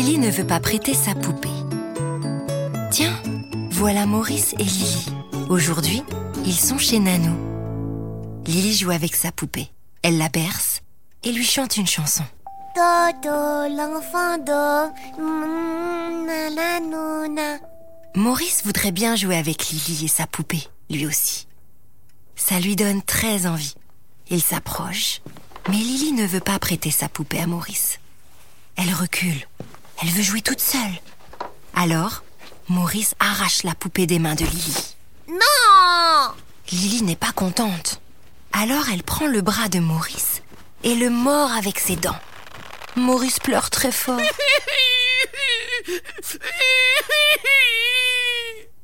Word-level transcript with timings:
Lily 0.00 0.18
ne 0.18 0.30
veut 0.30 0.46
pas 0.46 0.60
prêter 0.60 0.94
sa 0.94 1.14
poupée. 1.14 1.50
Tiens, 2.90 3.20
voilà 3.70 4.06
Maurice 4.06 4.54
et 4.54 4.64
Lily. 4.64 5.12
Aujourd'hui, 5.50 6.02
ils 6.46 6.56
sont 6.56 6.78
chez 6.78 6.98
Nanou. 6.98 7.36
Lily 8.46 8.78
joue 8.78 8.92
avec 8.92 9.14
sa 9.14 9.30
poupée. 9.30 9.70
Elle 10.00 10.16
la 10.16 10.30
berce 10.30 10.80
et 11.22 11.32
lui 11.32 11.44
chante 11.44 11.76
une 11.76 11.86
chanson. 11.86 12.24
Dodo, 12.74 13.68
l'enfant 13.76 14.38
do. 14.38 14.90
Maurice 18.14 18.62
voudrait 18.64 18.92
bien 18.92 19.16
jouer 19.16 19.36
avec 19.36 19.68
Lily 19.68 20.06
et 20.06 20.08
sa 20.08 20.26
poupée, 20.26 20.66
lui 20.88 21.06
aussi. 21.06 21.46
Ça 22.36 22.58
lui 22.58 22.74
donne 22.74 23.02
très 23.02 23.44
envie. 23.44 23.74
Il 24.30 24.40
s'approche, 24.40 25.20
mais 25.68 25.76
Lily 25.76 26.12
ne 26.12 26.24
veut 26.24 26.40
pas 26.40 26.58
prêter 26.58 26.90
sa 26.90 27.10
poupée 27.10 27.40
à 27.40 27.46
Maurice. 27.46 28.00
Elle 28.76 28.94
recule. 28.94 29.46
Elle 30.02 30.08
veut 30.08 30.22
jouer 30.22 30.40
toute 30.40 30.60
seule. 30.60 30.80
Alors, 31.74 32.22
Maurice 32.68 33.14
arrache 33.18 33.64
la 33.64 33.74
poupée 33.74 34.06
des 34.06 34.18
mains 34.18 34.34
de 34.34 34.44
Lily. 34.44 34.96
Non 35.28 36.34
Lily 36.70 37.02
n'est 37.02 37.16
pas 37.16 37.32
contente. 37.32 38.00
Alors 38.52 38.88
elle 38.92 39.02
prend 39.02 39.26
le 39.26 39.42
bras 39.42 39.68
de 39.68 39.78
Maurice 39.78 40.42
et 40.82 40.94
le 40.94 41.10
mord 41.10 41.52
avec 41.52 41.78
ses 41.78 41.96
dents. 41.96 42.18
Maurice 42.96 43.38
pleure 43.38 43.70
très 43.70 43.92
fort. 43.92 44.20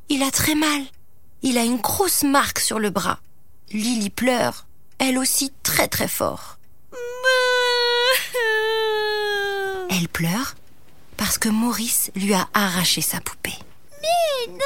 Il 0.08 0.22
a 0.22 0.30
très 0.30 0.55
mal. 0.55 0.83
Il 1.42 1.58
a 1.58 1.64
une 1.64 1.78
grosse 1.78 2.22
marque 2.22 2.58
sur 2.58 2.78
le 2.78 2.91
bras. 2.91 3.19
Lily 3.70 4.10
pleure, 4.10 4.66
elle 4.98 5.19
aussi 5.19 5.52
très 5.62 5.88
très 5.88 6.08
fort. 6.08 6.58
Elle 9.91 10.08
pleure 10.08 10.55
parce 11.16 11.38
que 11.38 11.48
Maurice 11.48 12.11
lui 12.15 12.34
a 12.34 12.48
arraché 12.55 13.01
sa 13.01 13.20
poupée. 13.20 13.59
Mais 14.03 14.53
non 14.53 14.59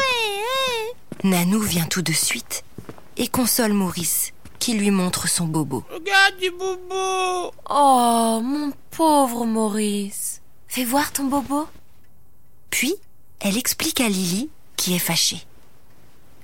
ouais, 0.00 0.42
ouais. 0.42 1.28
Nanou 1.30 1.60
vient 1.60 1.86
tout 1.86 2.02
de 2.02 2.12
suite 2.12 2.64
et 3.16 3.28
console 3.28 3.72
Maurice 3.72 4.32
qui 4.58 4.74
lui 4.74 4.90
montre 4.90 5.28
son 5.28 5.46
bobo. 5.46 5.84
Regarde 5.92 6.36
du 6.40 6.50
bobo 6.50 7.52
Oh, 7.70 8.40
mon 8.42 8.72
pauvre 8.90 9.46
Maurice. 9.46 10.40
Fais 10.66 10.84
voir 10.84 11.12
ton 11.12 11.24
bobo. 11.24 11.66
Puis, 12.70 12.94
elle 13.40 13.56
explique 13.56 14.00
à 14.00 14.08
Lily 14.08 14.50
qui 14.76 14.94
est 14.94 15.00
fâchée. 15.00 15.44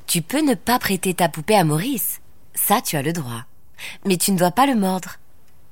Tu 0.06 0.22
peux 0.22 0.40
ne 0.40 0.54
pas 0.54 0.78
prêter 0.78 1.14
ta 1.14 1.28
poupée 1.28 1.56
à 1.56 1.64
Maurice. 1.64 2.20
Ça, 2.54 2.80
tu 2.80 2.96
as 2.96 3.02
le 3.02 3.12
droit. 3.12 3.44
Mais 4.04 4.16
tu 4.16 4.32
ne 4.32 4.38
dois 4.38 4.52
pas 4.52 4.66
le 4.66 4.74
mordre. 4.74 5.16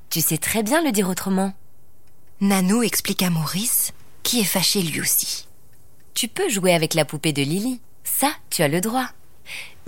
Tu 0.09 0.21
sais 0.21 0.37
très 0.37 0.63
bien 0.63 0.83
le 0.83 0.91
dire 0.91 1.09
autrement. 1.09 1.53
Nanou 2.41 2.83
explique 2.83 3.23
à 3.23 3.29
Maurice 3.29 3.93
qui 4.23 4.39
est 4.39 4.45
fâché 4.45 4.81
lui 4.81 5.01
aussi. 5.01 5.47
Tu 6.13 6.27
peux 6.27 6.49
jouer 6.49 6.73
avec 6.73 6.93
la 6.93 7.05
poupée 7.05 7.33
de 7.33 7.41
Lily. 7.41 7.79
Ça, 8.03 8.31
tu 8.49 8.61
as 8.63 8.67
le 8.67 8.81
droit. 8.81 9.07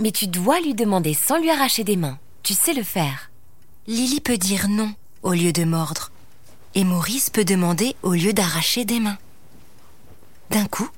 Mais 0.00 0.10
tu 0.10 0.26
dois 0.26 0.60
lui 0.60 0.74
demander 0.74 1.14
sans 1.14 1.38
lui 1.38 1.50
arracher 1.50 1.84
des 1.84 1.96
mains. 1.96 2.18
Tu 2.42 2.54
sais 2.54 2.74
le 2.74 2.82
faire. 2.82 3.30
Lily 3.86 4.20
peut 4.20 4.38
dire 4.38 4.68
non 4.68 4.94
au 5.22 5.32
lieu 5.32 5.52
de 5.52 5.64
mordre. 5.64 6.10
Et 6.74 6.84
Maurice 6.84 7.30
peut 7.30 7.44
demander 7.44 7.96
au 8.02 8.12
lieu 8.12 8.32
d'arracher 8.32 8.84
des 8.84 9.00
mains. 9.00 9.18
D'un 10.50 10.66
coup, 10.66 10.88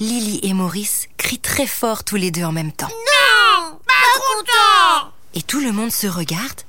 Lily 0.00 0.40
et 0.42 0.54
Maurice 0.54 1.08
crient 1.16 1.38
très 1.38 1.66
fort 1.66 2.04
tous 2.04 2.16
les 2.16 2.30
deux 2.30 2.44
en 2.44 2.52
même 2.52 2.72
temps. 2.72 2.88
Non 2.88 3.78
Pas 3.86 3.92
content 4.16 5.12
Et 5.34 5.42
tout 5.42 5.60
le 5.60 5.72
monde 5.72 5.92
se 5.92 6.06
regarde 6.06 6.62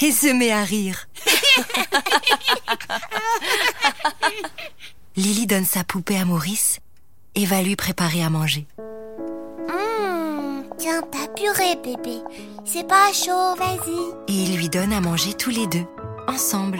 et 0.00 0.12
se 0.12 0.28
met 0.28 0.50
à 0.50 0.64
rire. 0.64 1.08
Lily 5.20 5.46
donne 5.46 5.66
sa 5.66 5.84
poupée 5.84 6.16
à 6.16 6.24
Maurice 6.24 6.80
et 7.34 7.44
va 7.44 7.60
lui 7.60 7.76
préparer 7.76 8.24
à 8.24 8.30
manger. 8.30 8.66
Hum, 9.68 10.64
Tiens 10.78 11.02
ta 11.02 11.28
purée, 11.34 11.76
bébé. 11.84 12.20
C'est 12.64 12.88
pas 12.88 13.12
chaud, 13.12 13.54
vas-y. 13.58 14.32
Et 14.34 14.44
il 14.44 14.56
lui 14.56 14.70
donne 14.70 14.94
à 14.94 15.02
manger 15.02 15.34
tous 15.34 15.50
les 15.50 15.66
deux, 15.66 15.84
ensemble. 16.26 16.78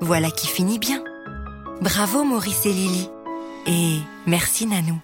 Voilà 0.00 0.30
qui 0.30 0.46
finit 0.46 0.78
bien. 0.78 1.04
Bravo 1.82 2.24
Maurice 2.24 2.64
et 2.64 2.72
Lily. 2.72 3.10
Et 3.66 3.98
merci 4.26 4.66
Nanou. 4.66 4.98